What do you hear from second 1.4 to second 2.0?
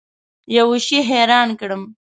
کړم.